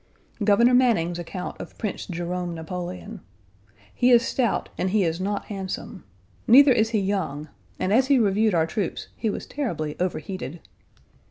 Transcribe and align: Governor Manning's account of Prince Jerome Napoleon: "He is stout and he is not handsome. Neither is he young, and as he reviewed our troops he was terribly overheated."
Governor 0.43 0.73
Manning's 0.73 1.19
account 1.19 1.61
of 1.61 1.77
Prince 1.77 2.07
Jerome 2.07 2.55
Napoleon: 2.55 3.21
"He 3.93 4.09
is 4.09 4.27
stout 4.27 4.69
and 4.75 4.89
he 4.89 5.03
is 5.03 5.21
not 5.21 5.45
handsome. 5.45 6.05
Neither 6.47 6.71
is 6.71 6.89
he 6.89 6.99
young, 6.99 7.49
and 7.77 7.93
as 7.93 8.07
he 8.07 8.17
reviewed 8.17 8.55
our 8.55 8.65
troops 8.65 9.09
he 9.15 9.29
was 9.29 9.45
terribly 9.45 9.95
overheated." 9.99 10.59